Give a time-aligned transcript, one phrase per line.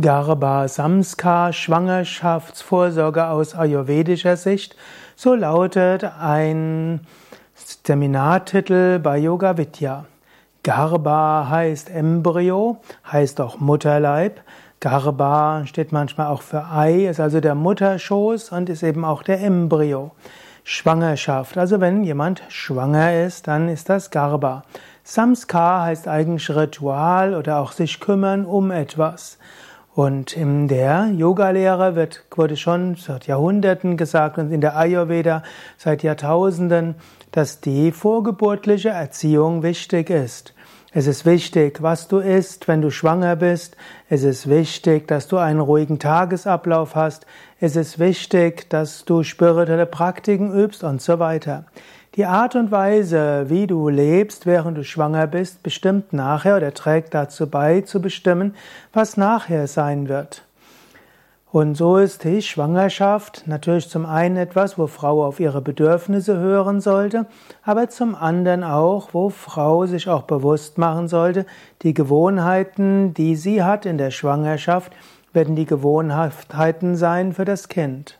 [0.00, 4.74] Garba Samskar Schwangerschaftsvorsorge aus ayurvedischer Sicht.
[5.14, 7.00] So lautet ein
[7.54, 10.06] Seminartitel bei Yoga Vidya.
[10.62, 12.78] Garba heißt Embryo,
[13.10, 14.40] heißt auch Mutterleib.
[14.80, 19.42] Garba steht manchmal auch für Ei, ist also der Mutterschoß und ist eben auch der
[19.42, 20.12] Embryo.
[20.64, 24.62] Schwangerschaft, also wenn jemand schwanger ist, dann ist das Garba.
[25.04, 29.38] Samskar heißt eigentlich Ritual oder auch sich kümmern um etwas.
[29.94, 35.42] Und in der Yogalehre wird, wurde schon seit Jahrhunderten gesagt und in der Ayurveda
[35.78, 36.94] seit Jahrtausenden,
[37.32, 40.54] dass die vorgeburtliche Erziehung wichtig ist.
[40.92, 43.76] Es ist wichtig, was du isst, wenn du schwanger bist.
[44.08, 47.26] Es ist wichtig, dass du einen ruhigen Tagesablauf hast.
[47.60, 51.64] Es ist wichtig, dass du spirituelle Praktiken übst und so weiter.
[52.16, 57.14] Die Art und Weise, wie du lebst, während du schwanger bist, bestimmt nachher oder trägt
[57.14, 58.56] dazu bei, zu bestimmen,
[58.92, 60.42] was nachher sein wird.
[61.52, 66.80] Und so ist die Schwangerschaft natürlich zum einen etwas, wo Frau auf ihre Bedürfnisse hören
[66.80, 67.26] sollte,
[67.64, 71.46] aber zum anderen auch, wo Frau sich auch bewusst machen sollte,
[71.82, 74.92] die Gewohnheiten, die sie hat in der Schwangerschaft,
[75.32, 78.19] werden die Gewohnheiten sein für das Kind.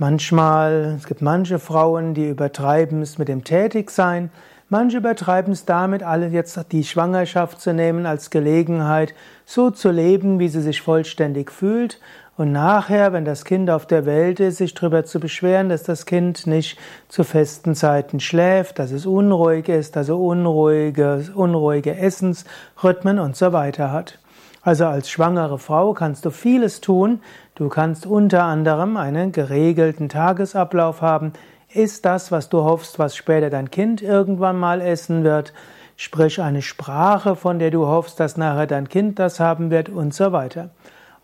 [0.00, 4.30] Manchmal, es gibt manche Frauen, die übertreiben es mit dem Tätigsein,
[4.68, 9.12] manche übertreiben es damit, alle jetzt die Schwangerschaft zu nehmen als Gelegenheit,
[9.44, 11.98] so zu leben, wie sie sich vollständig fühlt
[12.36, 16.06] und nachher, wenn das Kind auf der Welt ist, sich darüber zu beschweren, dass das
[16.06, 23.18] Kind nicht zu festen Zeiten schläft, dass es unruhig ist, dass es unruhige, unruhige Essensrhythmen
[23.18, 24.20] und so weiter hat.
[24.62, 27.20] Also als schwangere Frau kannst du vieles tun.
[27.54, 31.32] Du kannst unter anderem einen geregelten Tagesablauf haben.
[31.72, 35.52] Ist das, was du hoffst, was später dein Kind irgendwann mal essen wird?
[35.96, 40.14] Sprich eine Sprache, von der du hoffst, dass nachher dein Kind das haben wird und
[40.14, 40.70] so weiter.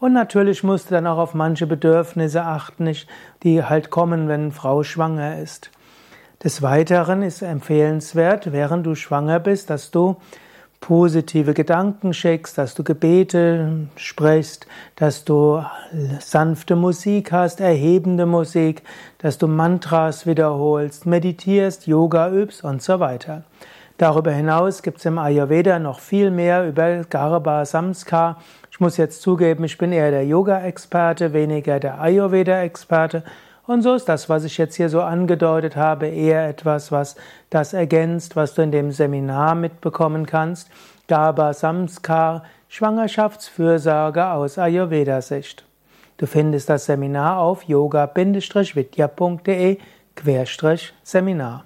[0.01, 2.93] Und natürlich musst du dann auch auf manche Bedürfnisse achten,
[3.43, 5.71] die halt kommen, wenn Frau schwanger ist.
[6.43, 10.17] Des Weiteren ist empfehlenswert, während du schwanger bist, dass du
[10.87, 15.65] positive Gedanken schickst, dass du Gebete sprichst, dass du
[16.21, 18.83] sanfte Musik hast, erhebende Musik,
[19.17, 23.45] dass du Mantras wiederholst, meditierst, Yoga übst und so weiter.
[23.97, 28.43] Darüber hinaus gibt es im Ayurveda noch viel mehr über Garba Samskar.
[28.71, 33.23] Ich muss jetzt zugeben, ich bin eher der Yoga-Experte, weniger der Ayurveda-Experte.
[33.67, 37.17] Und so ist das, was ich jetzt hier so angedeutet habe, eher etwas, was
[37.49, 40.69] das ergänzt, was du in dem Seminar mitbekommen kannst.
[41.09, 45.65] Gaba Samskar, Schwangerschaftsfürsorge aus Ayurveda-Sicht.
[46.19, 49.79] Du findest das Seminar auf yoga-vidya.de
[51.03, 51.65] Seminar.